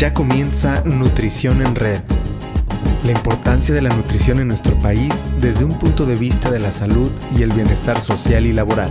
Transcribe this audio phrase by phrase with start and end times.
[0.00, 2.00] Ya comienza Nutrición en Red.
[3.04, 6.72] La importancia de la nutrición en nuestro país desde un punto de vista de la
[6.72, 8.90] salud y el bienestar social y laboral.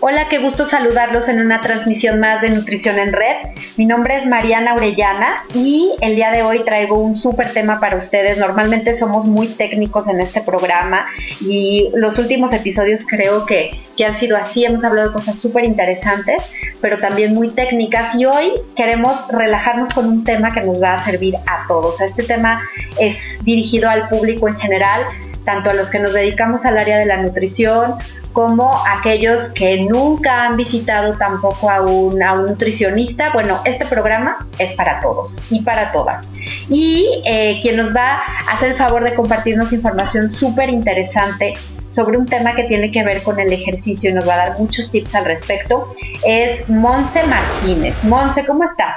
[0.00, 3.36] Hola, qué gusto saludarlos en una transmisión más de Nutrición en Red.
[3.76, 7.98] Mi nombre es Mariana Orellana y el día de hoy traigo un súper tema para
[7.98, 8.38] ustedes.
[8.38, 11.04] Normalmente somos muy técnicos en este programa
[11.42, 14.64] y los últimos episodios creo que, que han sido así.
[14.64, 16.42] Hemos hablado de cosas súper interesantes,
[16.80, 20.98] pero también muy técnicas y hoy queremos relajarnos con un tema que nos va a
[20.98, 22.00] servir a todos.
[22.00, 22.62] Este tema
[22.98, 25.02] es dirigido al público en general,
[25.44, 27.96] tanto a los que nos dedicamos al área de la nutrición
[28.36, 33.32] como aquellos que nunca han visitado tampoco a un, nutricionista.
[33.32, 36.28] Bueno, este programa es para todos y para todas.
[36.68, 41.54] Y eh, quien nos va a hacer el favor de compartirnos información súper interesante
[41.86, 44.58] sobre un tema que tiene que ver con el ejercicio y nos va a dar
[44.58, 45.88] muchos tips al respecto
[46.22, 48.04] es Monse Martínez.
[48.04, 48.96] Monse, ¿cómo estás?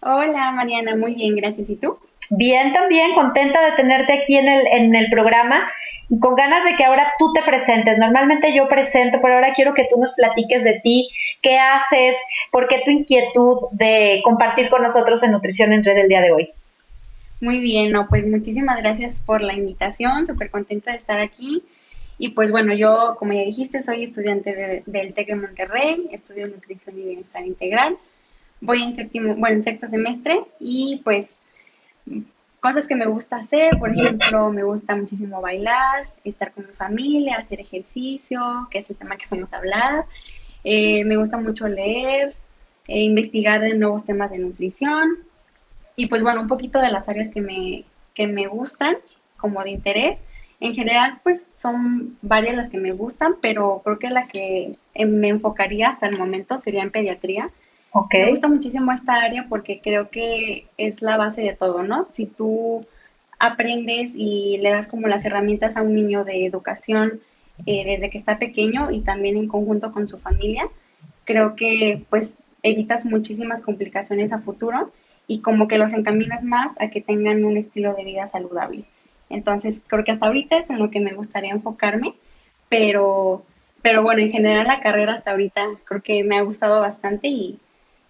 [0.00, 1.70] Hola Mariana, muy bien, gracias.
[1.70, 1.96] ¿Y tú?
[2.30, 5.70] Bien, también contenta de tenerte aquí en el, en el programa
[6.10, 7.98] y con ganas de que ahora tú te presentes.
[7.98, 11.08] Normalmente yo presento, pero ahora quiero que tú nos platiques de ti,
[11.42, 12.16] qué haces,
[12.50, 16.32] por qué tu inquietud de compartir con nosotros en Nutrición en Red el día de
[16.32, 16.50] hoy.
[17.40, 21.62] Muy bien, no, pues muchísimas gracias por la invitación, súper contenta de estar aquí.
[22.18, 26.98] Y pues bueno, yo, como ya dijiste, soy estudiante del TEC de Monterrey, estudio Nutrición
[26.98, 27.96] y Bienestar Integral.
[28.60, 31.28] Voy en séptimo, bueno, en sexto semestre y pues
[32.60, 37.36] cosas que me gusta hacer, por ejemplo, me gusta muchísimo bailar, estar con mi familia,
[37.36, 40.04] hacer ejercicio, que es el tema que vamos a hablar.
[40.64, 42.34] Eh, me gusta mucho leer,
[42.88, 45.18] e investigar de nuevos temas de nutrición
[45.94, 48.96] y pues bueno, un poquito de las áreas que me, que me gustan
[49.36, 50.18] como de interés.
[50.58, 55.28] En general, pues son varias las que me gustan, pero creo que la que me
[55.28, 57.50] enfocaría hasta el momento sería en pediatría
[58.12, 62.08] me gusta muchísimo esta área porque creo que es la base de todo, ¿no?
[62.12, 62.86] Si tú
[63.38, 67.20] aprendes y le das como las herramientas a un niño de educación
[67.66, 70.68] eh, desde que está pequeño y también en conjunto con su familia,
[71.24, 74.92] creo que pues evitas muchísimas complicaciones a futuro
[75.26, 78.84] y como que los encaminas más a que tengan un estilo de vida saludable.
[79.30, 82.14] Entonces, creo que hasta ahorita es en lo que me gustaría enfocarme,
[82.68, 83.44] pero,
[83.82, 87.58] pero bueno, en general la carrera hasta ahorita creo que me ha gustado bastante y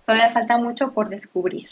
[0.09, 1.69] todavía falta mucho por descubrir.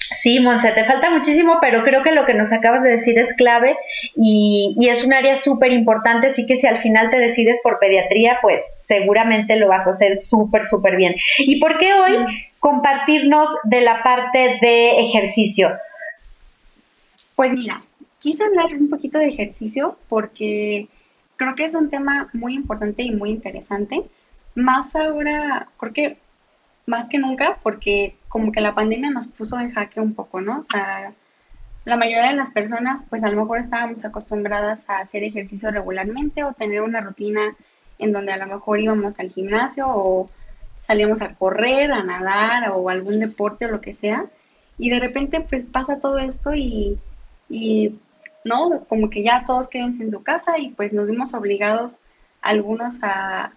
[0.00, 3.32] Sí, Monse, te falta muchísimo, pero creo que lo que nos acabas de decir es
[3.32, 3.76] clave
[4.16, 8.38] y, es un área súper importante, así que si al final te decides por pediatría,
[8.42, 11.14] pues seguramente lo vas a hacer súper, súper bien.
[11.38, 12.16] ¿Y por qué hoy
[12.58, 15.78] compartirnos de la parte de ejercicio?
[17.36, 17.82] Pues mira,
[18.18, 20.88] quise hablar un poquito de ejercicio porque
[21.36, 24.02] creo que es un tema muy importante y muy interesante.
[24.56, 26.16] Más ahora, porque
[26.88, 30.60] más que nunca porque como que la pandemia nos puso en jaque un poco, ¿no?
[30.60, 31.12] O sea,
[31.84, 36.44] la mayoría de las personas pues a lo mejor estábamos acostumbradas a hacer ejercicio regularmente
[36.44, 37.54] o tener una rutina
[37.98, 40.30] en donde a lo mejor íbamos al gimnasio o
[40.86, 44.24] salíamos a correr, a nadar o algún deporte o lo que sea.
[44.78, 46.98] Y de repente pues pasa todo esto y,
[47.50, 47.98] y
[48.44, 48.84] ¿no?
[48.88, 52.00] Como que ya todos quédense en su casa y pues nos vimos obligados
[52.40, 53.52] algunos a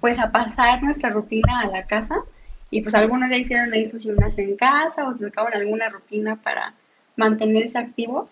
[0.00, 2.24] pues a pasar nuestra rutina a la casa
[2.70, 6.74] y pues algunos ya hicieron ahí su gimnasio en casa o sacaron alguna rutina para
[7.16, 8.30] mantenerse activos,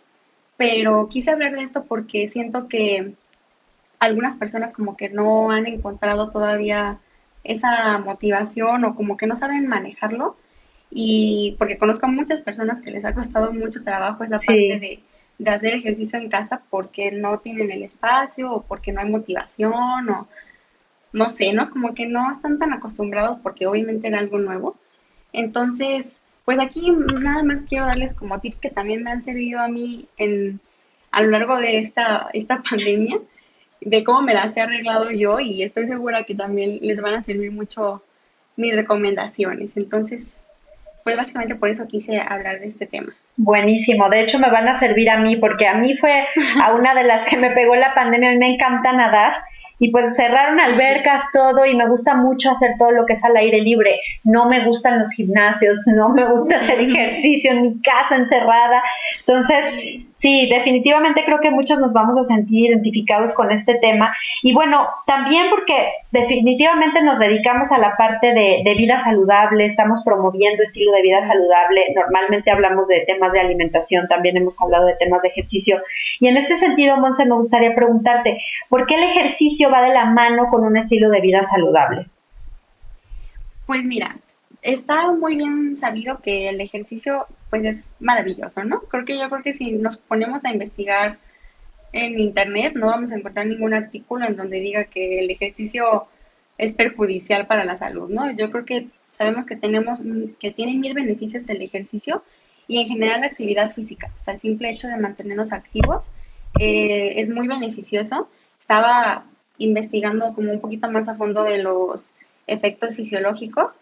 [0.56, 3.14] pero quise hablar de esto porque siento que
[3.98, 6.98] algunas personas como que no han encontrado todavía
[7.42, 10.36] esa motivación o como que no saben manejarlo.
[10.90, 15.00] Y porque conozco a muchas personas que les ha costado mucho trabajo esa parte de,
[15.38, 20.08] de hacer ejercicio en casa porque no tienen el espacio o porque no hay motivación
[20.08, 20.28] o
[21.14, 21.70] no sé, ¿no?
[21.70, 24.76] Como que no están tan acostumbrados porque obviamente era algo nuevo.
[25.32, 26.92] Entonces, pues aquí
[27.22, 30.60] nada más quiero darles como tips que también me han servido a mí en,
[31.12, 33.18] a lo largo de esta, esta pandemia,
[33.80, 37.22] de cómo me las he arreglado yo y estoy segura que también les van a
[37.22, 38.02] servir mucho
[38.56, 39.76] mis recomendaciones.
[39.76, 40.26] Entonces,
[41.04, 43.14] pues básicamente por eso quise hablar de este tema.
[43.36, 46.26] Buenísimo, de hecho me van a servir a mí porque a mí fue
[46.60, 49.32] a una de las que me pegó la pandemia, a mí me encanta nadar
[49.78, 53.36] y pues cerraron albercas, todo, y me gusta mucho hacer todo lo que es al
[53.36, 54.00] aire libre.
[54.22, 58.82] No me gustan los gimnasios, no me gusta hacer ejercicio en mi casa encerrada.
[59.20, 59.64] Entonces,
[60.14, 64.14] Sí, definitivamente creo que muchos nos vamos a sentir identificados con este tema.
[64.42, 70.62] Y bueno, también porque definitivamente nos dedicamos a la parte de, vida saludable, estamos promoviendo
[70.62, 71.86] estilo de vida saludable.
[71.96, 75.82] Normalmente hablamos de temas de alimentación, también hemos hablado de temas de ejercicio.
[76.20, 78.38] Y en este sentido, Monse, me gustaría preguntarte,
[78.68, 82.06] ¿por qué el ejercicio va de la mano con un estilo de vida saludable?
[83.66, 84.16] Pues mira,
[84.62, 88.80] está muy bien sabido que el ejercicio pues es maravilloso, ¿no?
[88.80, 91.18] Creo que yo creo que si nos ponemos a investigar
[91.92, 96.08] en internet no vamos a encontrar ningún artículo en donde diga que el ejercicio
[96.58, 98.28] es perjudicial para la salud, ¿no?
[98.32, 100.00] Yo creo que sabemos que tenemos
[100.40, 102.24] que tiene mil beneficios el ejercicio
[102.66, 106.10] y en general la actividad física, o sea, el simple hecho de mantenernos activos
[106.58, 108.28] eh, es muy beneficioso.
[108.58, 109.26] Estaba
[109.58, 112.12] investigando como un poquito más a fondo de los
[112.48, 113.74] efectos fisiológicos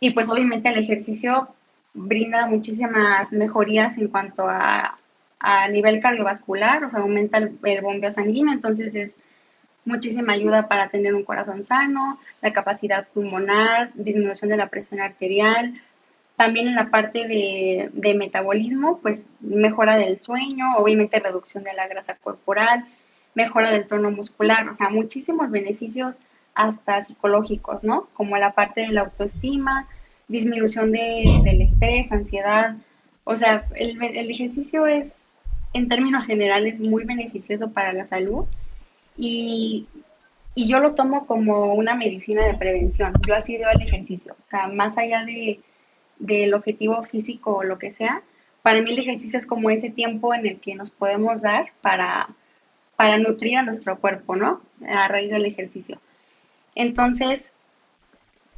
[0.00, 1.50] y pues obviamente el ejercicio
[1.94, 4.98] brinda muchísimas mejorías en cuanto a,
[5.40, 9.12] a nivel cardiovascular, o sea, aumenta el, bombeo sanguíneo, entonces es
[9.84, 15.74] muchísima ayuda para tener un corazón sano, la capacidad pulmonar, disminución de la presión arterial,
[16.36, 21.88] también en la parte de, de, metabolismo, pues mejora del sueño, obviamente reducción de la
[21.88, 22.84] grasa corporal,
[23.34, 26.18] mejora del tono muscular, o sea, muchísimos beneficios
[26.54, 28.08] hasta psicológicos, ¿no?
[28.14, 29.88] Como la parte de la autoestima,
[30.28, 32.76] disminución de, del estrés, ansiedad.
[33.24, 35.06] O sea, el, el ejercicio es,
[35.72, 38.46] en términos generales, muy beneficioso para la salud
[39.16, 39.86] y,
[40.54, 43.12] y yo lo tomo como una medicina de prevención.
[43.26, 44.34] Yo así veo el ejercicio.
[44.40, 45.60] O sea, más allá de,
[46.18, 48.22] del objetivo físico o lo que sea,
[48.62, 52.28] para mí el ejercicio es como ese tiempo en el que nos podemos dar para,
[52.96, 54.60] para nutrir a nuestro cuerpo, ¿no?
[54.86, 56.00] A raíz del ejercicio.
[56.74, 57.52] Entonces,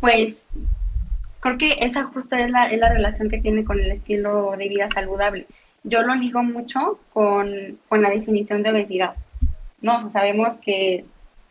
[0.00, 0.38] pues
[1.40, 4.68] creo que esa justo es la, es la relación que tiene con el estilo de
[4.68, 5.46] vida saludable.
[5.82, 9.14] Yo lo ligo mucho con, la definición de obesidad.
[9.80, 10.10] ¿no?
[10.12, 11.06] sabemos que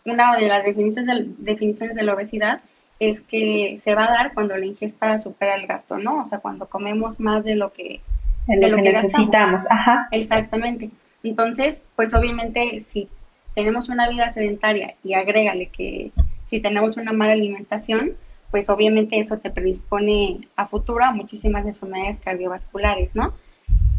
[0.05, 2.61] una de las definiciones de, definiciones de la obesidad
[2.99, 6.23] es que se va a dar cuando la ingesta supera el gasto, ¿no?
[6.23, 8.01] O sea, cuando comemos más de lo que,
[8.45, 9.71] de lo, que, necesitamos.
[9.71, 10.09] Ajá.
[10.11, 10.89] Exactamente.
[11.23, 13.07] Entonces, pues obviamente si
[13.55, 16.11] tenemos una vida sedentaria y agrégale que
[16.49, 18.15] si tenemos una mala alimentación,
[18.51, 23.33] pues obviamente eso te predispone a futuro muchísimas enfermedades cardiovasculares, ¿no?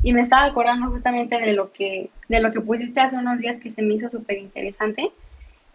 [0.03, 3.59] Y me estaba acordando justamente de lo que, de lo que pusiste hace unos días
[3.59, 5.11] que se me hizo súper interesante,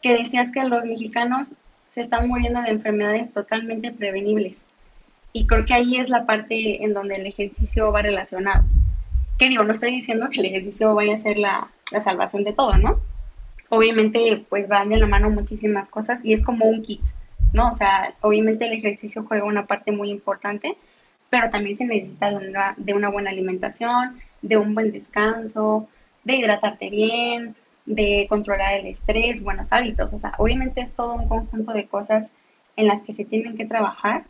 [0.02, 1.54] que decías que los mexicanos
[1.94, 4.56] se están muriendo de enfermedades totalmente prevenibles.
[5.32, 8.64] Y creo que ahí es la parte en donde el ejercicio va relacionado.
[9.38, 12.54] Que digo, no estoy diciendo que el ejercicio vaya a ser la, la salvación de
[12.54, 13.00] todo, ¿no?
[13.70, 17.02] obviamente pues van de la mano muchísimas cosas y es como un kit,
[17.56, 17.70] ¿no?
[17.70, 20.78] O sea, obviamente el ejercicio juega una parte muy importante,
[21.30, 25.88] pero también se necesita de una, de una buena alimentación, de un buen descanso,
[26.24, 27.56] de hidratarte bien,
[27.86, 30.14] de controlar el estrés, buenos hábitos.
[30.14, 32.28] O sea, obviamente es todo un conjunto de cosas
[32.76, 34.24] en las que se tienen que trabajar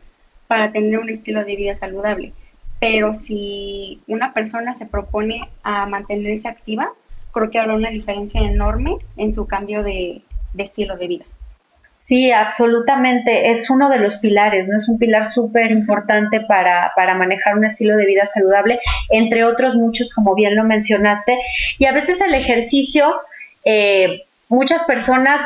[0.48, 2.32] para tener un estilo de vida saludable.
[2.80, 6.92] Pero si una persona se propone a mantenerse activa,
[7.32, 10.22] creo que habrá una diferencia enorme en su cambio de,
[10.58, 11.26] estilo de vida.
[11.98, 13.52] Sí, absolutamente.
[13.52, 14.78] Es uno de los pilares, ¿no?
[14.78, 20.14] Es un pilar súper importante para, manejar un estilo de vida saludable, entre otros muchos,
[20.14, 21.40] como bien lo mencionaste.
[21.80, 23.16] Y a veces el ejercicio,
[23.64, 25.42] eh, muchas personas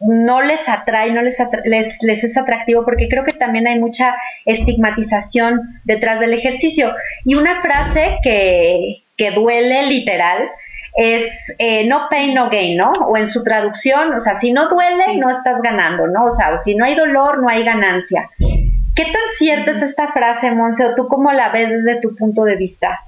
[0.00, 4.14] no les atrae, no les, les, les, es atractivo porque creo que también hay mucha
[4.44, 6.94] estigmatización detrás del ejercicio.
[7.24, 10.50] Y una frase que, que duele literal
[10.96, 12.90] es eh, no pain, no gain, ¿no?
[12.92, 16.24] O en su traducción, o sea, si no duele, no estás ganando, ¿no?
[16.24, 18.30] O sea, o si no hay dolor, no hay ganancia.
[18.38, 22.44] ¿Qué tan cierta es esta frase, Monse, o tú cómo la ves desde tu punto
[22.44, 23.00] de vista?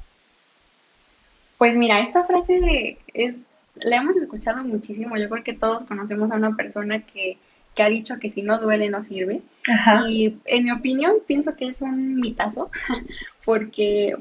[1.57, 3.35] Pues mira, esta frase es,
[3.77, 5.17] la hemos escuchado muchísimo.
[5.17, 7.39] Yo creo que todos conocemos a una persona que,
[7.75, 9.41] que ha dicho que si no duele no sirve.
[9.67, 10.05] Ajá.
[10.07, 12.71] Y en mi opinión pienso que es un mitazo,
[13.47, 14.15] porque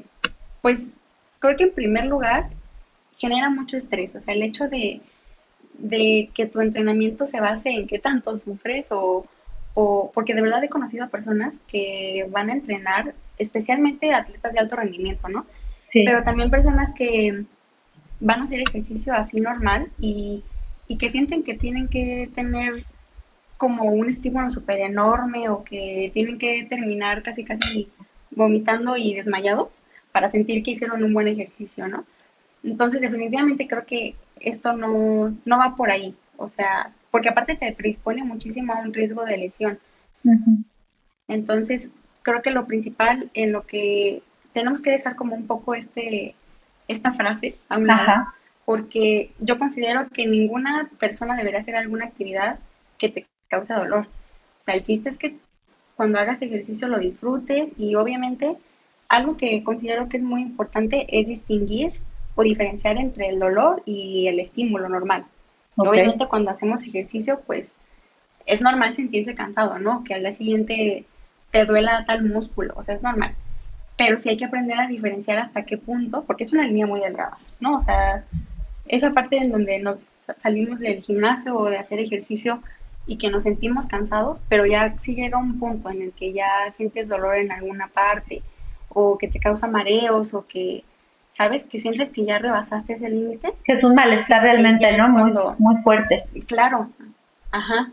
[0.62, 0.80] pues
[1.38, 2.48] creo que en primer lugar
[3.18, 4.14] genera mucho estrés.
[4.14, 5.00] O sea, el hecho de,
[6.34, 9.24] que tu entrenamiento se base en qué tanto sufres o,
[9.74, 14.58] o, porque de verdad he conocido a personas que van a entrenar, especialmente atletas de
[14.58, 15.46] alto rendimiento, ¿no?
[15.78, 16.04] Sí.
[16.04, 17.44] Pero también personas que
[18.20, 20.42] van a hacer ejercicio así normal y,
[20.88, 22.84] y que sienten que tienen que tener
[23.56, 27.88] como un estímulo súper enorme o que tienen que terminar casi casi
[28.30, 29.68] vomitando y desmayados
[30.12, 32.04] para sentir que hicieron un buen ejercicio, ¿no?
[32.62, 36.14] Entonces, definitivamente creo que esto no, no va por ahí.
[36.36, 39.78] O sea, porque aparte te predispone muchísimo a un riesgo de lesión.
[41.26, 41.90] Entonces,
[42.22, 44.22] creo que lo principal en lo que
[44.52, 46.34] tenemos que dejar como un poco este,
[46.88, 48.26] esta frase a un lado,
[48.64, 52.58] porque yo considero que ninguna persona debería hacer alguna actividad
[52.98, 54.06] que te cause dolor.
[54.60, 55.36] O sea, el chiste es que
[55.96, 58.56] cuando hagas ejercicio lo disfrutes y obviamente
[59.08, 61.94] algo que considero que es muy importante es distinguir
[62.38, 65.24] o diferenciar entre el dolor y el estímulo normal.
[65.74, 67.74] Obviamente cuando hacemos ejercicio, pues
[68.46, 70.04] es normal sentirse cansado, ¿no?
[70.04, 71.04] Que al día siguiente
[71.50, 73.34] te duela tal músculo, o sea, es normal.
[73.96, 77.00] Pero sí hay que aprender a diferenciar hasta qué punto, porque es una línea muy
[77.00, 77.76] delgada, ¿no?
[77.76, 78.24] O sea,
[78.86, 82.62] esa parte en donde nos salimos del gimnasio o de hacer ejercicio
[83.08, 86.48] y que nos sentimos cansados, pero ya sí llega un punto en el que ya
[86.70, 88.42] sientes dolor en alguna parte
[88.90, 90.84] o que te causa mareos o que
[91.38, 93.54] sabes que sientes que ya rebasaste ese límite.
[93.64, 95.08] Que es un malestar realmente, ¿no?
[95.08, 96.24] Muy, muy fuerte.
[96.46, 96.90] Claro,
[97.52, 97.90] ajá.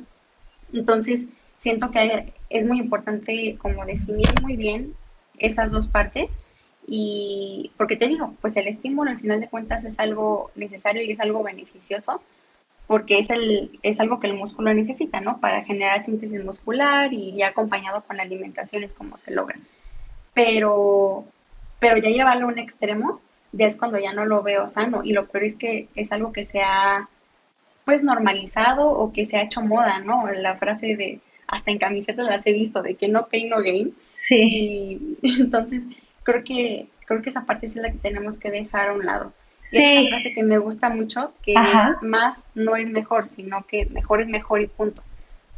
[0.74, 1.26] Entonces,
[1.60, 4.96] siento que es muy importante como definir muy bien
[5.38, 6.30] esas dos partes
[6.88, 11.12] y porque te digo, pues el estímulo al final de cuentas es algo necesario y
[11.12, 12.22] es algo beneficioso
[12.88, 15.40] porque es, el, es algo que el músculo necesita, ¿no?
[15.40, 19.58] Para generar síntesis muscular y ya acompañado con la alimentación es como se logra.
[20.34, 21.26] Pero,
[21.80, 23.22] pero ya llevarlo a un extremo
[23.56, 26.32] ya es cuando ya no lo veo sano y lo peor es que es algo
[26.34, 27.10] que se ha
[27.86, 30.28] pues normalizado o que se ha hecho moda, ¿no?
[30.32, 33.94] La frase de hasta en camisetas las he visto de que no pain no gain.
[34.14, 35.18] Sí.
[35.22, 35.84] Y entonces
[36.24, 39.32] creo que creo que esa parte es la que tenemos que dejar a un lado.
[39.64, 39.82] Sí.
[39.82, 43.86] es una frase que me gusta mucho, que es más no es mejor, sino que
[43.86, 45.02] mejor es mejor y punto.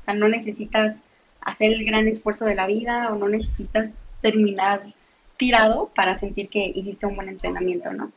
[0.02, 0.96] O sea, no necesitas
[1.42, 3.90] hacer el gran esfuerzo de la vida o no necesitas
[4.22, 4.82] terminar
[5.38, 8.12] tirado para sentir que hiciste un buen entrenamiento, ¿no?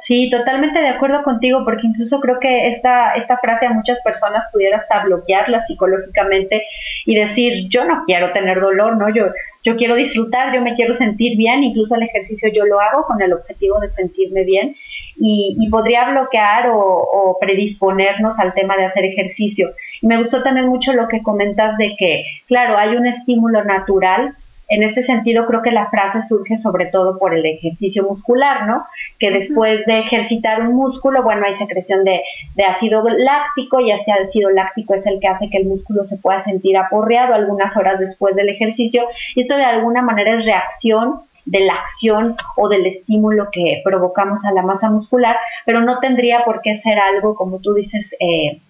[0.00, 4.48] Sí, totalmente de acuerdo contigo, porque incluso creo que esta, esta frase a muchas personas
[4.50, 6.64] pudiera hasta bloquearla psicológicamente
[7.04, 9.14] y decir, yo no quiero tener dolor, ¿no?
[9.14, 9.26] Yo,
[9.62, 13.20] yo quiero disfrutar, yo me quiero sentir bien, incluso el ejercicio yo lo hago con
[13.20, 14.74] el objetivo de sentirme bien
[15.18, 19.68] y, podría bloquear o, o, predisponernos al tema de hacer ejercicio.
[20.00, 24.34] Me gustó también mucho lo que comentas de que, claro, hay un estímulo natural
[24.70, 28.84] en este sentido, creo que la frase surge sobre todo por el ejercicio muscular, ¿no?
[29.18, 32.22] Que después de ejercitar un músculo, bueno, hay secreción de,
[32.64, 36.38] ácido láctico y este ácido láctico es el que hace que el músculo se pueda
[36.38, 39.02] sentir aporreado algunas horas después del ejercicio.
[39.34, 44.44] Y esto de alguna manera es reacción de la acción o del estímulo que provocamos
[44.44, 45.36] a la masa muscular,
[45.66, 48.60] pero no tendría por qué ser algo, como tú dices, eh,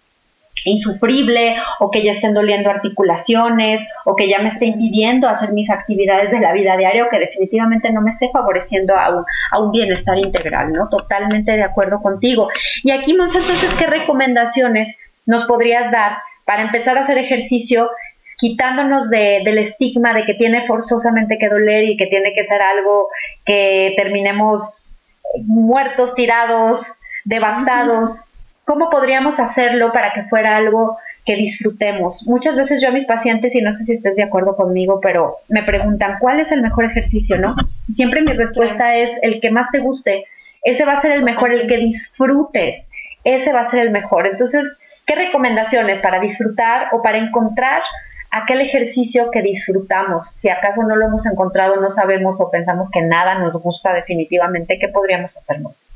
[0.64, 5.70] insufrible o que ya estén doliendo articulaciones o que ya me esté impidiendo hacer mis
[5.70, 9.58] actividades de la vida diaria o que definitivamente no me esté favoreciendo a un, a
[9.58, 10.88] un bienestar integral, ¿no?
[10.88, 12.48] Totalmente de acuerdo contigo.
[12.82, 17.90] Y aquí, Monse, entonces, ¿qué recomendaciones nos podrías dar para empezar a hacer ejercicio
[18.38, 22.62] quitándonos de, del estigma de que tiene forzosamente que doler y que tiene que ser
[22.62, 23.08] algo
[23.44, 25.04] que terminemos
[25.44, 28.22] muertos, tirados, devastados?
[28.70, 30.96] ¿Cómo podríamos hacerlo para que fuera algo
[31.26, 32.28] que disfrutemos?
[32.28, 35.38] Muchas veces yo a mis pacientes, y no sé si estés de acuerdo conmigo, pero
[35.48, 37.52] me preguntan, ¿cuál es el mejor ejercicio, no?
[37.88, 40.24] siempre mi respuesta es el que más te guste.
[40.62, 42.88] Ese va a ser el mejor, el que disfrutes.
[43.24, 44.28] Ese va a ser el mejor.
[44.28, 44.64] Entonces,
[45.04, 47.82] ¿qué recomendaciones para disfrutar o para encontrar
[48.30, 50.36] aquel ejercicio que disfrutamos?
[50.36, 54.78] Si acaso no lo hemos encontrado, no sabemos o pensamos que nada nos gusta definitivamente,
[54.78, 55.92] ¿qué podríamos hacer más?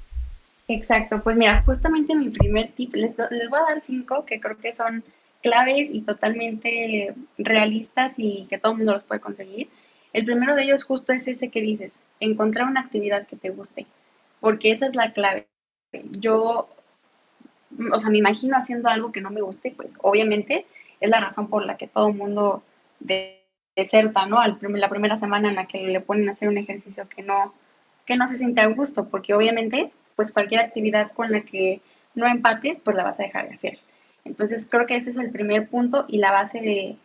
[0.69, 4.57] Exacto, pues mira, justamente mi primer tip, les, les voy a dar cinco que creo
[4.59, 5.05] que son
[5.43, 9.69] claves y totalmente realistas y que todo el mundo los puede conseguir.
[10.15, 13.87] El primero de ellos justo es ese que dices, encontrar una actividad que te guste,
[14.41, 15.49] porque esa es la clave.
[16.13, 16.69] Yo,
[17.93, 20.65] o sea, me imagino haciendo algo que no me guste, pues obviamente
[21.01, 22.63] es la razón por la que todo el mundo
[23.77, 24.39] deserta, ¿no?
[24.39, 27.53] Al, la primera semana en la que le ponen a hacer un ejercicio que no,
[28.07, 31.81] que no se siente a gusto, porque obviamente pues cualquier actividad con la que
[32.15, 33.79] no empates, pues la vas a dejar de hacer.
[34.25, 36.97] Entonces creo que ese es el primer punto y la base de,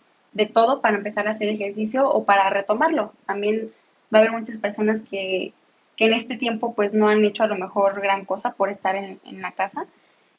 [0.48, 3.14] todo para empezar a hacer ejercicio o para retomarlo.
[3.26, 3.72] También
[4.14, 5.54] va a haber muchas personas que,
[5.98, 9.20] en este tiempo pues no han hecho a lo mejor gran cosa por estar en,
[9.42, 9.86] la casa.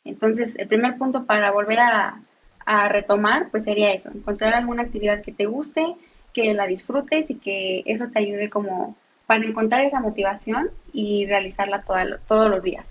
[0.06, 2.22] Entonces el primer punto para volver a,
[2.64, 5.84] a retomar pues sería eso, encontrar alguna actividad que te guste,
[6.32, 8.96] que la disfrutes y que eso te ayude como
[9.30, 11.84] para encontrar esa motivación y realizarla
[12.26, 12.84] todos los días.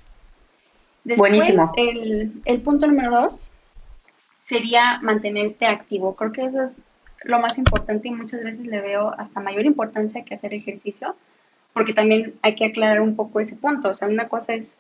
[1.04, 1.74] Buenísimo.
[1.76, 3.34] El, el punto número dos
[4.46, 6.16] sería mantenerte activo.
[6.16, 6.78] Creo que eso es
[7.26, 11.14] lo más importante y muchas veces le veo hasta mayor importancia que hacer ejercicio,
[11.74, 13.90] porque también hay que aclarar un poco ese punto.
[13.90, 14.72] O sea, una cosa es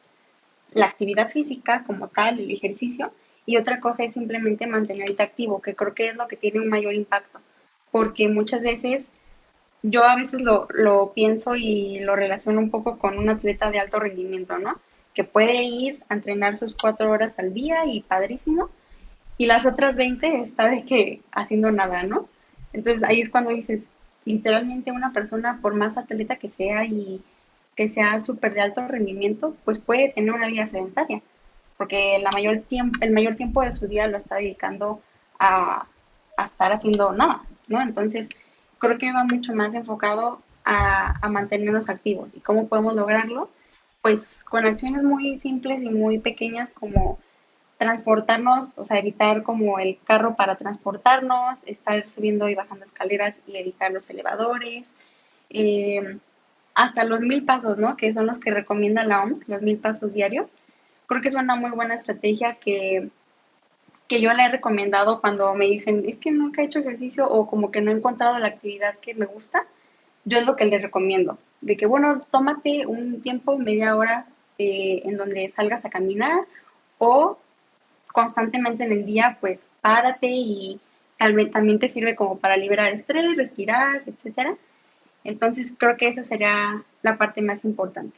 [0.71, 3.11] la actividad física como tal, el ejercicio,
[3.45, 6.69] y otra cosa es simplemente mantenerte activo, que creo que es lo que tiene un
[6.69, 7.41] mayor impacto,
[7.91, 9.09] porque muchas veces
[9.81, 13.79] yo a veces lo, lo pienso y lo relaciono un poco con un atleta de
[13.79, 14.79] alto rendimiento, ¿no?
[15.13, 18.69] Que puede ir a entrenar sus cuatro horas al día y padrísimo,
[19.37, 22.27] y las otras 20 está de que haciendo nada, ¿no?
[22.73, 23.89] Entonces ahí es cuando dices,
[24.25, 27.21] literalmente una persona, por más atleta que sea y
[27.75, 31.21] que sea súper de alto rendimiento, pues puede tener una vida sedentaria,
[31.77, 35.01] porque la mayor tiempo, el mayor tiempo de su día lo está dedicando
[35.39, 35.85] a,
[36.35, 37.81] a estar haciendo nada, ¿no?
[37.81, 38.27] Entonces,
[38.79, 42.29] creo que va mucho más enfocado a, a mantenernos activos.
[42.35, 43.49] ¿Y cómo podemos lograrlo?
[44.01, 47.19] Pues con acciones muy simples y muy pequeñas como
[47.79, 53.55] transportarnos, o sea, evitar como el carro para transportarnos, estar subiendo y bajando escaleras y
[53.55, 54.85] evitar los elevadores,
[55.49, 56.17] eh,
[56.75, 57.95] hasta los mil pasos, ¿no?
[57.95, 60.51] Que son los que recomienda la OMS, los mil pasos diarios.
[61.07, 63.09] Creo que es una muy buena estrategia que,
[64.09, 67.47] que yo le he recomendado cuando me dicen, es que nunca he hecho ejercicio o
[67.47, 69.65] como que no he encontrado la actividad que me gusta.
[70.25, 74.25] Yo es lo que les recomiendo, de que, bueno, tómate un tiempo, media hora,
[74.57, 76.41] eh, en donde salgas a caminar
[76.97, 77.37] o
[78.11, 80.79] constantemente en el día, pues párate y
[81.17, 84.55] también te sirve como para liberar estrés, respirar, etcétera.
[85.23, 88.17] Entonces creo que esa sería la parte más importante.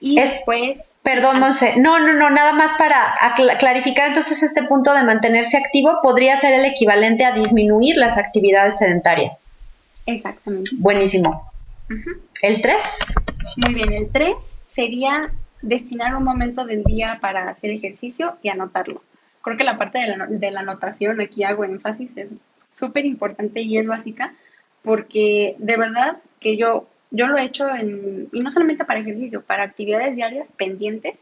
[0.00, 0.78] Y después...
[1.02, 1.40] Perdón, ah.
[1.40, 1.76] Monse.
[1.76, 3.16] No, no, no, nada más para
[3.58, 8.78] clarificar entonces este punto de mantenerse activo podría ser el equivalente a disminuir las actividades
[8.78, 9.44] sedentarias.
[10.06, 10.70] Exactamente.
[10.78, 11.50] Buenísimo.
[12.42, 12.76] ¿El 3?
[13.56, 14.34] Muy bien, el 3
[14.74, 15.30] sería
[15.62, 19.02] destinar un momento del día para hacer ejercicio y anotarlo.
[19.42, 22.30] Creo que la parte de la, de la anotación, aquí hago énfasis, es
[22.76, 24.34] súper importante y es básica,
[24.82, 29.64] porque de verdad que yo, yo lo he hecho, y no solamente para ejercicio, para
[29.64, 31.20] actividades diarias pendientes,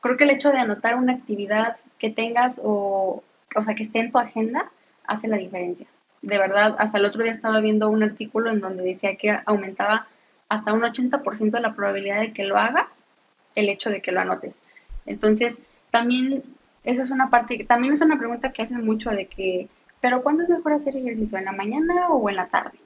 [0.00, 3.22] creo que el hecho de anotar una actividad que tengas o,
[3.54, 4.70] o sea, que esté en tu agenda,
[5.06, 5.86] hace la diferencia.
[6.22, 10.06] De verdad, hasta el otro día estaba viendo un artículo en donde decía que aumentaba
[10.48, 12.86] hasta un 80% la probabilidad de que lo hagas
[13.54, 14.54] el hecho de que lo anotes.
[15.06, 15.56] Entonces,
[15.90, 16.42] también
[16.84, 19.68] esa es una parte, también es una pregunta que hacen mucho de que,
[20.00, 21.38] pero ¿cuándo es mejor hacer ejercicio?
[21.38, 22.78] ¿En la mañana o en la tarde?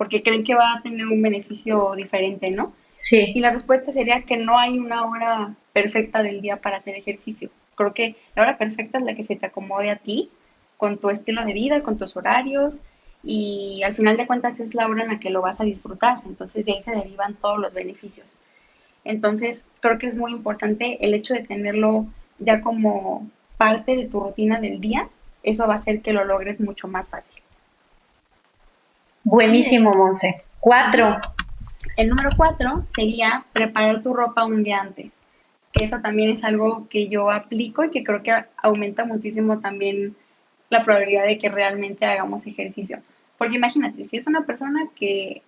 [0.00, 2.72] Porque creen que va a tener un beneficio diferente, ¿no?
[2.96, 3.32] Sí.
[3.34, 7.50] Y la respuesta sería que no hay una hora perfecta del día para hacer ejercicio.
[7.74, 10.30] Creo que la hora perfecta es la que se te acomode a ti,
[10.78, 12.78] con tu estilo de vida, con tus horarios,
[13.22, 16.22] y al final de cuentas es la hora en la que lo vas a disfrutar.
[16.24, 18.38] Entonces de ahí se derivan todos los beneficios.
[19.04, 22.06] Entonces, creo que es muy importante el hecho de tenerlo
[22.38, 25.10] ya como parte de tu rutina del día.
[25.42, 27.39] Eso va a hacer que lo logres mucho más fácil.
[29.24, 30.42] Buenísimo, Monse.
[30.60, 31.18] Cuatro.
[31.96, 35.12] El número cuatro sería preparar tu ropa un día antes.
[35.72, 40.16] Que eso también es algo que yo aplico y que creo que aumenta muchísimo también
[40.68, 42.98] la probabilidad de que realmente hagamos ejercicio.
[43.38, 45.42] Porque imagínate, si es una persona que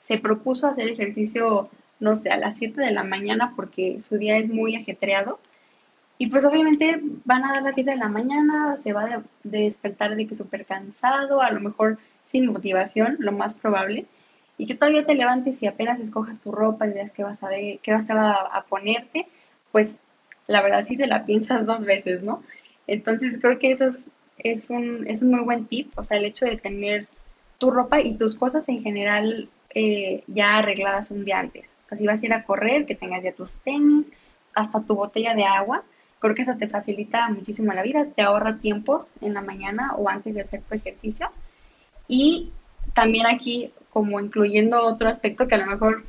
[0.00, 4.36] se propuso hacer ejercicio no sé, a las 7 de la mañana porque su día
[4.38, 5.38] es muy ajetreado.
[6.16, 10.14] Y pues obviamente van a dar las 7 de la mañana, se va a despertar
[10.14, 11.98] de que súper cansado, a lo mejor
[12.34, 14.06] sin motivación, lo más probable.
[14.58, 17.48] Y que todavía te levantes y apenas escojas tu ropa y veas qué vas a
[17.48, 19.26] ver, qué vas a, a ponerte,
[19.72, 19.96] pues
[20.46, 22.42] la verdad sí te la piensas dos veces, ¿no?
[22.86, 23.88] Entonces creo que eso
[24.38, 27.06] es, un, es un muy buen tip, o sea, el hecho de tener
[27.58, 32.22] tu ropa y tus cosas en general eh, ya arregladas un día antes si vas
[32.22, 34.06] a ir a correr, que tengas ya tus tenis,
[34.54, 35.82] hasta tu botella de agua.
[36.20, 40.08] Creo que eso te facilita muchísimo la vida, te ahorra tiempos en la mañana o
[40.08, 41.28] antes de hacer tu ejercicio.
[42.08, 42.50] Y
[42.94, 46.02] también aquí, como incluyendo otro aspecto que a lo mejor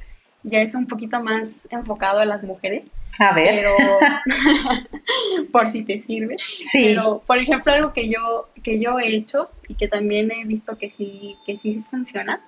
[0.44, 2.84] ya es un poquito más enfocado a las mujeres.
[3.20, 3.56] A ver.
[3.56, 3.76] Pero,
[5.52, 6.38] por si te sirve.
[6.38, 6.86] Sí.
[6.88, 10.78] Pero, por ejemplo, algo que yo, que yo he hecho y que también he visto
[10.78, 12.42] que sí, que sí funciona,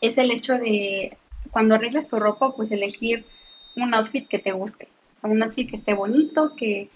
[0.00, 1.16] es el hecho de
[1.50, 3.24] cuando arregles tu ropa, pues elegir
[3.76, 4.88] un outfit que te guste,
[5.22, 6.88] un outfit que esté bonito, que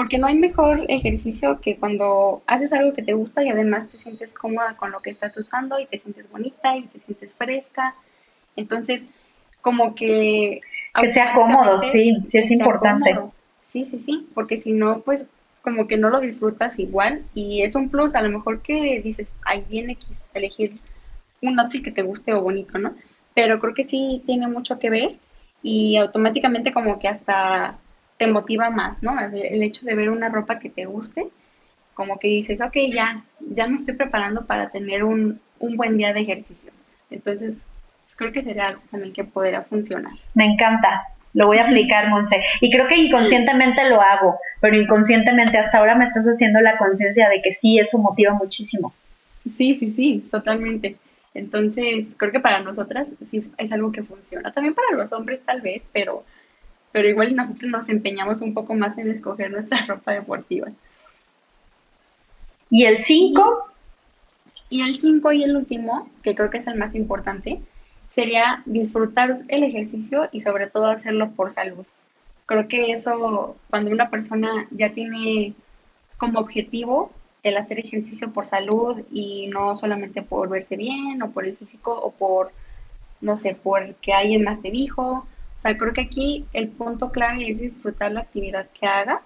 [0.00, 3.98] porque no hay mejor ejercicio que cuando haces algo que te gusta y además te
[3.98, 7.94] sientes cómoda con lo que estás usando y te sientes bonita y te sientes fresca.
[8.56, 9.02] Entonces,
[9.60, 10.56] como que...
[10.98, 13.14] Que sea cómodo, sí, sí es importante.
[13.70, 15.26] Sí, sí, sí, porque si no, pues
[15.60, 19.28] como que no lo disfrutas igual y es un plus, a lo mejor que dices,
[19.44, 19.98] ahí viene
[20.32, 20.78] elegir
[21.42, 22.94] un outfit que te guste o bonito, ¿no?
[23.34, 25.16] pero creo que sí tiene mucho que ver
[25.62, 27.76] y automáticamente como que hasta
[28.20, 29.18] te motiva más, ¿no?
[29.18, 31.28] El hecho de ver una ropa que te guste,
[31.94, 36.12] como que dices, ok, ya, ya me estoy preparando para tener un, un buen día
[36.12, 36.70] de ejercicio.
[37.10, 37.54] Entonces,
[38.04, 40.12] pues creo que sería algo también que podrá funcionar.
[40.34, 41.02] Me encanta,
[41.32, 42.44] lo voy a aplicar, Monse.
[42.60, 47.26] Y creo que inconscientemente lo hago, pero inconscientemente hasta ahora me estás haciendo la conciencia
[47.30, 48.92] de que sí, eso motiva muchísimo.
[49.56, 50.96] Sí, sí, sí, totalmente.
[51.32, 54.52] Entonces, creo que para nosotras sí es algo que funciona.
[54.52, 56.22] También para los hombres tal vez, pero,
[56.92, 60.68] pero igual nosotros nos empeñamos un poco más en escoger nuestra ropa deportiva.
[62.70, 63.66] ¿Y el 5?
[64.70, 67.60] Y el 5 y el último, que creo que es el más importante,
[68.14, 71.84] sería disfrutar el ejercicio y sobre todo hacerlo por salud.
[72.46, 75.54] Creo que eso, cuando una persona ya tiene
[76.18, 81.46] como objetivo el hacer ejercicio por salud y no solamente por verse bien o por
[81.46, 82.52] el físico o por,
[83.20, 85.26] no sé, por que alguien más te dijo.
[85.60, 89.20] O sea, creo que aquí el punto clave es disfrutar la actividad que hagas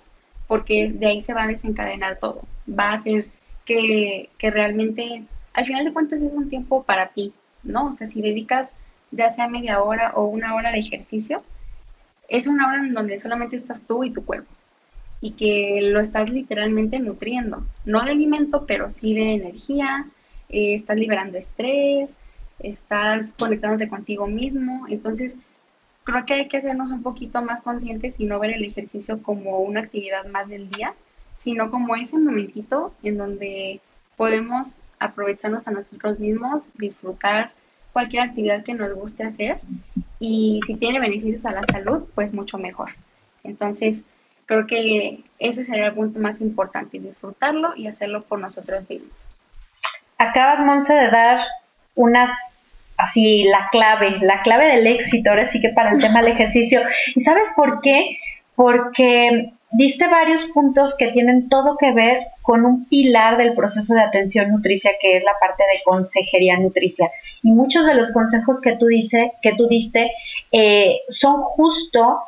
[0.48, 2.42] porque de ahí se va a desencadenar todo.
[2.68, 3.26] Va a hacer
[3.64, 7.90] que, que realmente, al final de cuentas, es un tiempo para ti, ¿no?
[7.90, 8.74] O sea, si dedicas
[9.12, 11.40] ya sea media hora o una hora de ejercicio,
[12.28, 14.52] es una hora en donde solamente estás tú y tu cuerpo
[15.20, 20.06] y que lo estás literalmente nutriendo, no de alimento, pero sí de energía,
[20.48, 22.10] eh, estás liberando estrés,
[22.58, 25.32] estás conectándote contigo mismo, entonces
[26.04, 29.58] creo que hay que hacernos un poquito más conscientes y no ver el ejercicio como
[29.60, 30.94] una actividad más del día,
[31.42, 33.80] sino como ese momentito en donde
[34.16, 37.52] podemos aprovecharnos a nosotros mismos, disfrutar
[37.92, 39.58] cualquier actividad que nos guste hacer
[40.18, 42.90] y si tiene beneficios a la salud, pues mucho mejor.
[43.42, 44.04] Entonces,
[44.46, 49.12] Creo que ese sería el punto más importante, disfrutarlo y hacerlo por nosotros mismos.
[50.18, 51.40] Acabas, Monse, de dar
[51.94, 52.30] unas,
[52.96, 56.80] así, la clave, la clave del éxito, ahora sí que para el tema del ejercicio.
[57.14, 58.18] ¿Y sabes por qué?
[58.54, 64.02] Porque diste varios puntos que tienen todo que ver con un pilar del proceso de
[64.02, 67.10] atención nutricia que es la parte de consejería nutricia.
[67.42, 70.12] Y muchos de los consejos que tú, dice, que tú diste
[70.52, 72.20] eh, son justo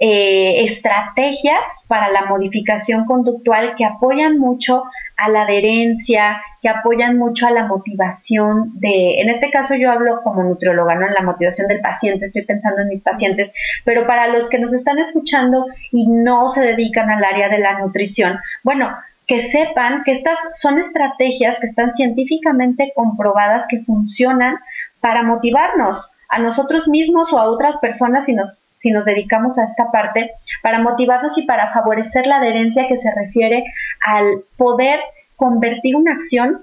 [0.00, 4.82] eh, estrategias para la modificación conductual que apoyan mucho
[5.16, 10.20] a la adherencia, que apoyan mucho a la motivación de, en este caso yo hablo
[10.22, 11.06] como nutrióloga, ¿no?
[11.06, 13.52] En la motivación del paciente, estoy pensando en mis pacientes,
[13.84, 17.78] pero para los que nos están escuchando y no se dedican al área de la
[17.78, 18.90] nutrición, bueno,
[19.26, 24.56] que sepan que estas son estrategias que están científicamente comprobadas que funcionan
[25.00, 29.64] para motivarnos a nosotros mismos o a otras personas si nos, si nos dedicamos a
[29.64, 30.32] esta parte,
[30.62, 33.64] para motivarnos y para favorecer la adherencia que se refiere
[34.04, 35.00] al poder
[35.36, 36.62] convertir una acción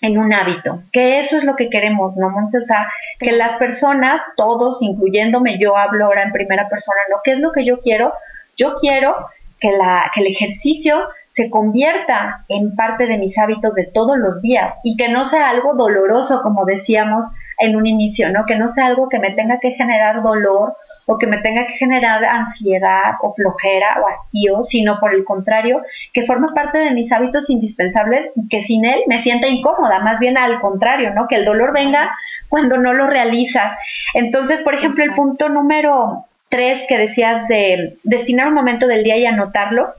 [0.00, 2.58] en un hábito, que eso es lo que queremos, ¿no, Monse?
[2.58, 2.86] O sea,
[3.18, 7.18] que las personas, todos, incluyéndome, yo hablo ahora en primera persona, ¿no?
[7.24, 8.12] ¿Qué es lo que yo quiero?
[8.56, 9.16] Yo quiero
[9.58, 14.40] que, la, que el ejercicio se convierta en parte de mis hábitos de todos los
[14.40, 17.26] días y que no sea algo doloroso, como decíamos
[17.58, 18.46] en un inicio, ¿no?
[18.46, 21.72] Que no sea algo que me tenga que generar dolor o que me tenga que
[21.72, 27.10] generar ansiedad o flojera o hastío, sino por el contrario, que forme parte de mis
[27.10, 31.26] hábitos indispensables y que sin él me sienta incómoda, más bien al contrario, ¿no?
[31.26, 32.12] Que el dolor venga
[32.48, 33.72] cuando no lo realizas.
[34.14, 39.16] Entonces, por ejemplo, el punto número tres que decías de destinar un momento del día
[39.16, 39.94] y anotarlo,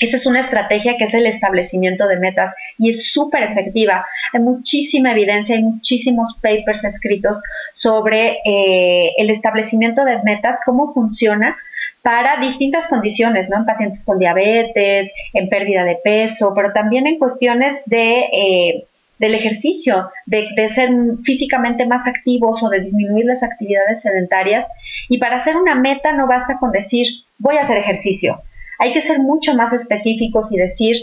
[0.00, 4.06] esa es una estrategia que es el establecimiento de metas y es súper efectiva.
[4.32, 11.56] Hay muchísima evidencia, hay muchísimos papers escritos sobre eh, el establecimiento de metas, cómo funciona
[12.02, 13.58] para distintas condiciones, ¿no?
[13.58, 18.20] En pacientes con diabetes, en pérdida de peso, pero también en cuestiones de...
[18.32, 18.86] Eh,
[19.18, 20.90] del ejercicio, de, de, ser
[21.22, 24.66] físicamente más activos o de disminuir las actividades sedentarias.
[25.08, 27.06] Y para hacer una meta no basta con decir
[27.38, 28.42] voy a hacer ejercicio.
[28.78, 30.96] Hay que ser mucho más específicos y decir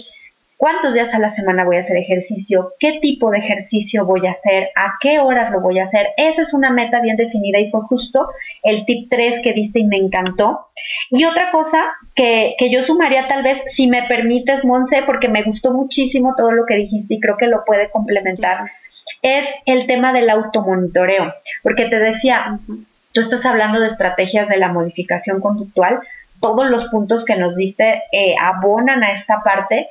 [0.63, 4.31] cuántos días a la semana voy a hacer ejercicio, qué tipo de ejercicio voy a
[4.31, 6.07] hacer, a qué horas lo voy a hacer.
[6.15, 8.29] Esa es una meta bien definida y fue justo
[8.63, 10.67] el tip 3 que diste y me encantó.
[11.09, 11.83] Y otra cosa
[12.15, 16.53] que, que yo sumaría tal vez, si me permites, Monse, porque me gustó muchísimo todo
[16.53, 18.71] lo que dijiste y creo que lo puede complementar,
[19.21, 21.33] es el tema del automonitoreo.
[21.62, 22.59] Porque te decía,
[23.12, 25.99] tú estás hablando de estrategias de la modificación conductual,
[26.43, 29.88] todos los puntos que nos diste eh, abonan a esta parte,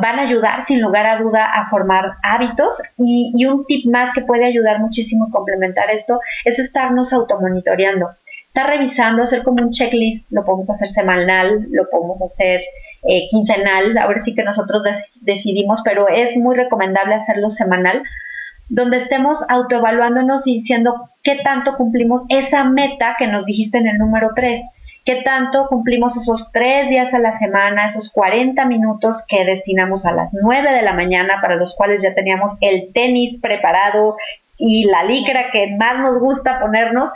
[0.00, 2.80] van a ayudar sin lugar a duda a formar hábitos.
[2.96, 8.10] Y, un tip más que puede ayudar muchísimo a complementar esto es estarnos automonitoreando,
[8.44, 12.60] estar revisando, hacer como un checklist, lo podemos hacer semanal, lo podemos hacer
[13.08, 14.84] eh, quincenal, ahora sí que nosotros
[15.22, 18.02] decidimos, pero es muy recomendable hacerlo semanal
[18.68, 23.98] donde estemos autoevaluándonos y diciendo qué tanto cumplimos esa meta que nos dijiste en el
[23.98, 24.60] número 3
[25.04, 30.12] qué tanto cumplimos esos tres días a la semana, esos 40 minutos que destinamos a
[30.12, 34.16] las 9 de la mañana, para los cuales ya teníamos el tenis preparado
[34.56, 37.10] y la licra que más nos gusta ponernos,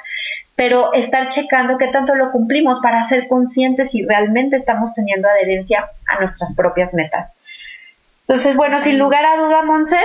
[0.56, 5.90] pero estar checando qué tanto lo cumplimos para ser conscientes si realmente estamos teniendo adherencia
[6.08, 7.36] a nuestras propias metas.
[8.22, 10.00] Entonces, bueno, sin lugar a duda, Monse,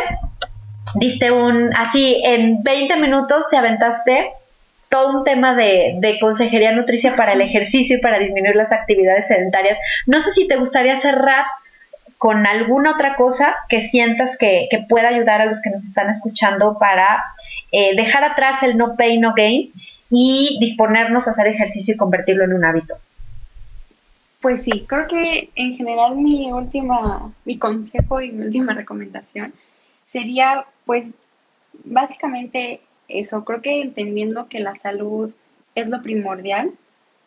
[1.00, 4.34] diste un, así, en 20 minutos te aventaste
[4.92, 9.80] todo un tema de, consejería nutricia para el ejercicio y para disminuir las actividades sedentarias.
[10.06, 11.46] No sé si te gustaría cerrar
[12.18, 16.78] con alguna otra cosa que sientas que, pueda ayudar a los que nos están escuchando
[16.78, 17.24] para
[17.72, 19.72] eh, dejar atrás el no pay, no gain
[20.10, 22.96] y disponernos a hacer ejercicio y convertirlo en un hábito.
[24.42, 29.54] Pues sí, creo que en general mi última, mi consejo y mi última recomendación
[30.12, 31.12] sería pues
[31.86, 32.82] básicamente
[33.20, 35.32] eso, creo que entendiendo que la salud
[35.76, 36.72] es lo primordial,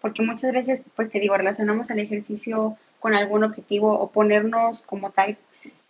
[0.01, 5.11] porque muchas veces pues te digo, relacionamos el ejercicio con algún objetivo o ponernos como
[5.11, 5.37] tal,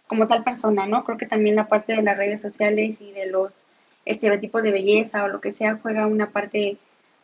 [0.06, 1.04] como tal persona, ¿no?
[1.04, 3.56] Creo que también la parte de las redes sociales y de los
[4.04, 6.76] estereotipos de belleza o lo que sea juega una parte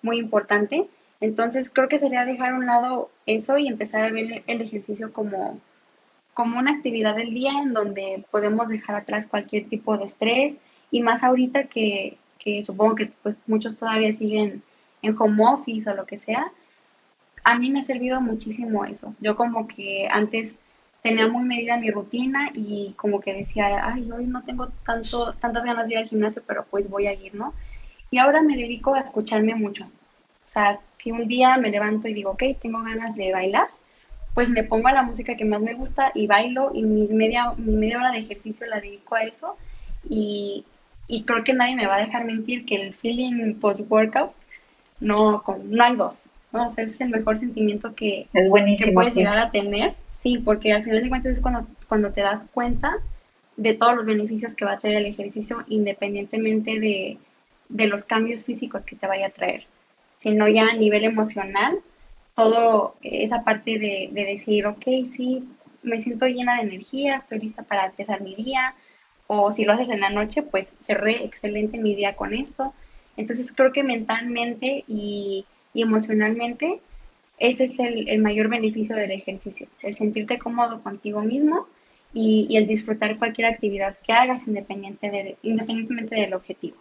[0.03, 0.89] muy importante.
[1.21, 5.13] Entonces creo que sería dejar a un lado eso y empezar a ver el ejercicio
[5.13, 5.61] como,
[6.35, 10.55] como una actividad del día en donde podemos dejar atrás cualquier tipo de estrés
[10.91, 14.63] y más ahorita que, que supongo que pues muchos todavía siguen
[15.03, 16.51] en home office o lo que sea,
[17.45, 19.15] a mí me ha servido muchísimo eso.
[19.21, 20.57] Yo como que antes
[21.03, 25.65] tenía muy medida mi rutina y como que decía, ay, hoy no tengo tanto, tantas
[25.65, 27.55] ganas de ir al gimnasio, pero pues voy a ir, ¿no?
[28.11, 29.85] Y ahora me dedico a escucharme mucho.
[29.85, 33.69] O sea, si un día me levanto y digo, ok, tengo ganas de bailar,
[34.35, 37.53] pues me pongo a la música que más me gusta y bailo y mi media,
[37.57, 39.57] mi media hora de ejercicio la dedico a eso
[40.09, 40.65] y,
[41.11, 44.33] y creo que nadie me va a dejar mentir que el feeling post-workout
[45.01, 46.21] no, no hay dos.
[46.53, 46.71] ¿no?
[46.71, 49.95] ese es el mejor sentimiento que, es buenísimo, puedes llegar a tener.
[50.21, 52.97] Sí, porque al final de cuentas es cuando, cuando te das cuenta
[53.57, 57.19] de todos los beneficios que va a traer el ejercicio, independientemente de,
[57.69, 59.65] de los cambios físicos que te vaya a traer,
[60.19, 61.81] sino ya a nivel emocional,
[62.37, 64.85] todo esa parte de, de decir, ok,
[65.17, 65.49] sí,
[65.83, 68.75] me siento llena de energía, estoy lista para empezar mi día,
[69.33, 72.75] o si lo haces en la noche, pues cerré excelente mi día con esto.
[73.17, 76.81] Entonces creo que mentalmente y emocionalmente,
[77.39, 81.69] ese es el, mayor beneficio del ejercicio, el sentirte cómodo contigo mismo
[82.13, 86.77] y, y el disfrutar cualquier actividad que hagas independiente de, independientemente del objetivo.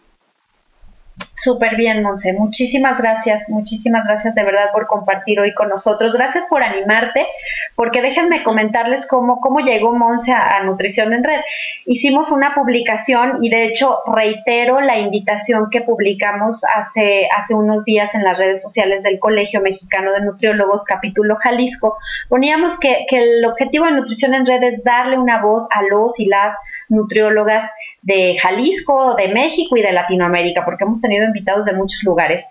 [1.42, 2.34] Súper bien, Monse.
[2.34, 6.14] Muchísimas gracias, muchísimas gracias de verdad por compartir hoy con nosotros.
[6.14, 7.26] Gracias por animarte,
[7.76, 11.40] porque déjenme comentarles cómo, cómo llegó Monse a, Nutrición en Red.
[11.86, 18.14] Hicimos una publicación y de hecho reitero la invitación que publicamos hace, hace unos días
[18.14, 21.96] en las redes sociales del Colegio Mexicano de Nutriólogos, capítulo Jalisco.
[22.28, 26.20] Poníamos que, que el objetivo de Nutrición en Red es darle una voz a los
[26.20, 26.52] y las
[26.90, 27.64] nutriólogas
[28.02, 32.44] de Jalisco, de México y de Latinoamérica, porque hemos tenido invitados de muchos lugares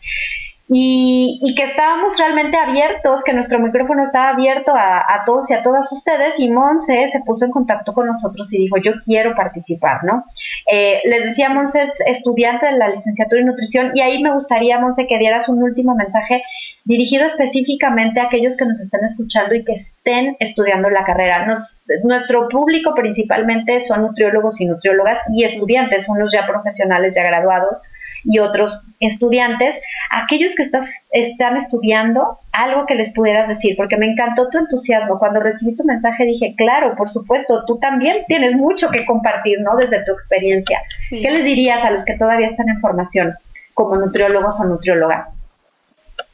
[0.72, 5.92] y, que estábamos realmente abiertos, que nuestro micrófono estaba abierto a, todos y a todas
[5.92, 10.26] ustedes y Monse se puso en contacto con nosotros y dijo, yo quiero participar, ¿no?
[10.72, 14.80] Eh, les decía, Monse es estudiante de la licenciatura en nutrición y ahí me gustaría,
[14.80, 16.44] Monse, que dieras un último mensaje
[16.86, 21.48] dirigido específicamente a aquellos que nos estén escuchando y que estén estudiando la carrera.
[22.04, 27.82] nuestro público principalmente son nutriólogos y nutriólogas y estudiantes, unos ya profesionales, ya graduados
[28.24, 29.80] y otros estudiantes,
[30.12, 35.20] aquellos que estás, están estudiando, algo que les pudieras decir, porque me encantó tu entusiasmo.
[35.20, 39.76] Cuando recibí tu mensaje dije, claro, por supuesto, tú también tienes mucho que compartir, ¿no?
[39.78, 40.82] Desde tu experiencia.
[41.10, 43.34] ¿Qué les dirías a los que todavía están en formación
[43.74, 45.34] como nutriólogos o nutriólogas?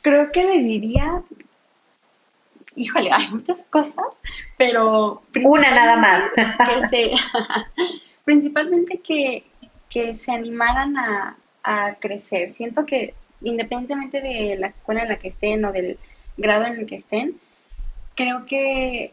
[0.01, 1.21] Creo que les diría,
[2.75, 4.05] híjole, hay muchas cosas,
[4.57, 5.21] pero...
[5.43, 6.23] Una nada más.
[8.25, 9.45] principalmente que,
[9.89, 12.53] que se animaran a, a crecer.
[12.53, 15.97] Siento que independientemente de la escuela en la que estén o del
[16.37, 17.39] grado en el que estén,
[18.15, 19.11] creo que,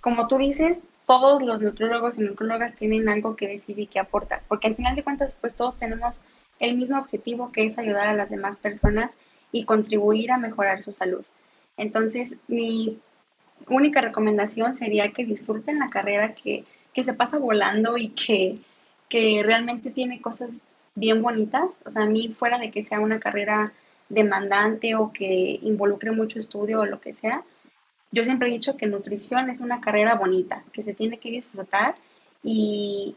[0.00, 4.42] como tú dices, todos los nutrólogos y nutriólogas tienen algo que decir y que aportar,
[4.48, 6.20] porque al final de cuentas, pues todos tenemos
[6.58, 9.10] el mismo objetivo que es ayudar a las demás personas
[9.52, 11.24] y contribuir a mejorar su salud.
[11.76, 12.98] Entonces, mi
[13.68, 18.60] única recomendación sería que disfruten la carrera que, que se pasa volando y que,
[19.08, 20.60] que realmente tiene cosas
[20.94, 21.68] bien bonitas.
[21.84, 23.72] O sea, a mí fuera de que sea una carrera
[24.08, 27.44] demandante o que involucre mucho estudio o lo que sea,
[28.12, 31.94] yo siempre he dicho que nutrición es una carrera bonita, que se tiene que disfrutar
[32.42, 33.14] y,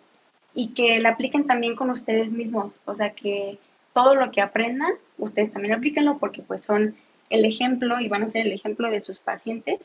[0.53, 2.75] y que la apliquen también con ustedes mismos.
[2.85, 3.57] O sea, que
[3.93, 6.95] todo lo que aprendan, ustedes también aplíquenlo porque pues son
[7.29, 9.79] el ejemplo y van a ser el ejemplo de sus pacientes.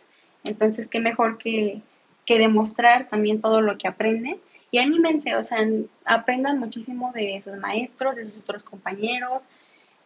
[0.45, 1.81] Entonces, qué mejor que,
[2.27, 4.39] que demostrar también todo lo que aprenden
[4.71, 5.67] y anímense, o sea,
[6.05, 9.45] aprendan muchísimo de sus maestros, de sus otros compañeros,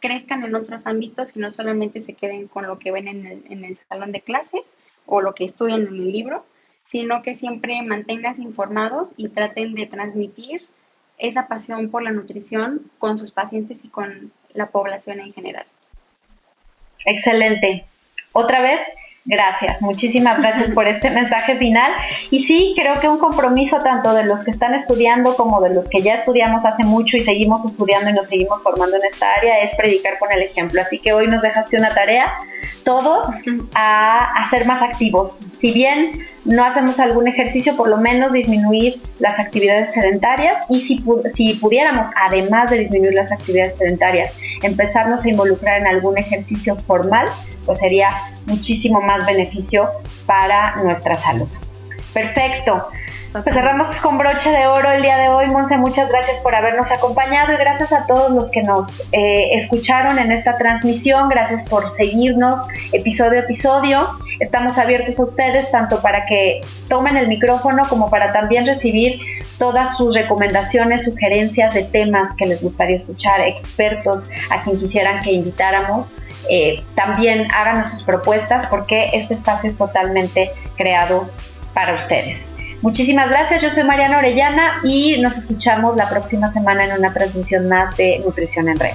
[0.01, 3.45] crezcan en otros ámbitos y no solamente se queden con lo que ven en el,
[3.51, 4.63] en el salón de clases
[5.07, 6.45] o lo que estudian en el libro,
[6.91, 10.67] sino que siempre mantengas informados y traten de transmitir
[11.19, 15.67] esa pasión por la nutrición con sus pacientes y con la población en general.
[17.07, 17.87] Excelente.
[18.33, 18.81] Otra vez,
[19.25, 21.93] Gracias, muchísimas gracias por este mensaje final.
[22.31, 25.89] Y sí, creo que un compromiso tanto de los que están estudiando como de los
[25.89, 29.61] que ya estudiamos hace mucho y seguimos estudiando y nos seguimos formando en esta área
[29.61, 30.83] es predicar con el ejemplo.
[30.83, 32.35] Así que hoy nos dejaste una tarea,
[32.85, 33.27] todos,
[33.75, 35.47] a, a ser más activos.
[35.51, 36.13] Si bien
[36.45, 42.09] no hacemos algún ejercicio, por lo menos disminuir las actividades sedentarias y si, si pudiéramos,
[42.21, 47.27] además de disminuir las actividades sedentarias, empezarnos a involucrar en algún ejercicio formal,
[47.65, 48.11] pues sería
[48.47, 49.89] muchísimo más beneficio
[50.27, 51.49] para nuestra salud.
[52.13, 52.89] Perfecto.
[53.33, 55.47] Pues cerramos con broche de oro el día de hoy.
[55.47, 60.19] Monse, muchas gracias por habernos acompañado y gracias a todos los que nos eh, escucharon
[60.19, 61.31] en esta transmisión.
[61.31, 64.07] Gracias por seguirnos episodio a episodio.
[64.39, 69.19] Estamos abiertos a ustedes tanto para que tomen el micrófono como para también recibir
[69.57, 75.33] todas sus recomendaciones, sugerencias de temas que les gustaría escuchar, expertos a quien quisieran que
[75.33, 76.13] invitáramos.
[76.51, 81.31] Eh, también háganos sus propuestas porque este espacio es totalmente creado
[81.73, 82.53] para ustedes.
[82.83, 87.69] Muchísimas gracias, yo soy Mariana Orellana y nos escuchamos la próxima semana en una transmisión
[87.69, 88.95] más de Nutrición en Red.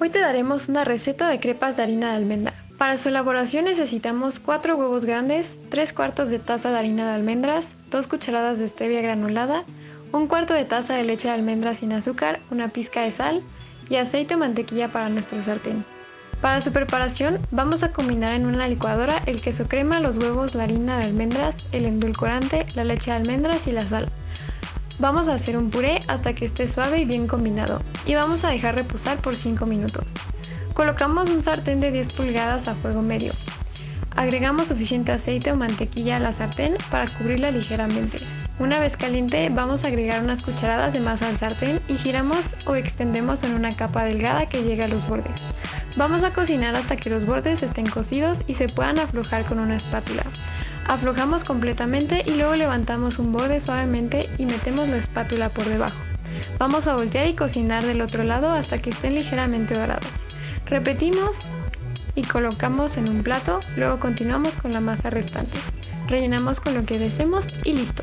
[0.00, 2.54] Hoy te daremos una receta de crepas de harina de almendra.
[2.76, 7.74] Para su elaboración necesitamos 4 huevos grandes, 3 cuartos de taza de harina de almendras,
[7.90, 9.62] 2 cucharadas de stevia granulada,
[10.10, 13.44] un cuarto de taza de leche de almendras sin azúcar, una pizca de sal
[13.88, 15.84] y aceite o mantequilla para nuestro sartén.
[16.40, 20.64] Para su preparación vamos a combinar en una licuadora el queso crema, los huevos, la
[20.64, 24.10] harina de almendras, el endulcorante, la leche de almendras y la sal.
[24.98, 28.50] Vamos a hacer un puré hasta que esté suave y bien combinado y vamos a
[28.50, 30.14] dejar reposar por 5 minutos.
[30.74, 33.32] Colocamos un sartén de 10 pulgadas a fuego medio.
[34.14, 38.18] Agregamos suficiente aceite o mantequilla a la sartén para cubrirla ligeramente.
[38.58, 42.74] Una vez caliente vamos a agregar unas cucharadas de masa al sartén y giramos o
[42.74, 45.34] extendemos en una capa delgada que llegue a los bordes.
[45.98, 49.76] Vamos a cocinar hasta que los bordes estén cocidos y se puedan aflojar con una
[49.76, 50.24] espátula.
[50.88, 55.98] Aflojamos completamente y luego levantamos un borde suavemente y metemos la espátula por debajo.
[56.58, 60.06] Vamos a voltear y cocinar del otro lado hasta que estén ligeramente doradas.
[60.64, 61.40] Repetimos
[62.14, 65.58] y colocamos en un plato, luego continuamos con la masa restante.
[66.08, 68.02] Rellenamos con lo que deseemos y listo.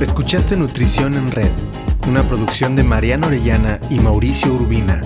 [0.00, 1.50] Escuchaste Nutrición en Red,
[2.08, 5.02] una producción de Mariana Orellana y Mauricio Urbina.